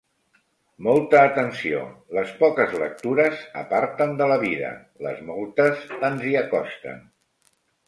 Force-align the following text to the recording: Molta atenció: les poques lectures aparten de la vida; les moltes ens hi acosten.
Molta 0.85 1.19
atenció: 1.25 1.81
les 2.19 2.31
poques 2.39 2.73
lectures 2.85 3.45
aparten 3.63 4.17
de 4.23 4.31
la 4.33 4.39
vida; 4.47 4.73
les 5.09 5.23
moltes 5.31 5.87
ens 6.11 6.27
hi 6.33 6.37
acosten. 6.45 7.01